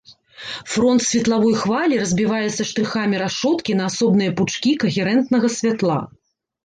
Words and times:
Фронт 0.75 1.01
светлавой 1.07 1.51
хвалі 1.63 1.99
разбіваецца 2.03 2.67
штрыхамі 2.69 3.15
рашоткі 3.25 3.77
на 3.83 3.85
асобныя 3.93 4.31
пучкі 4.41 4.71
кагерэнтнага 4.85 5.47
святла. 5.59 6.01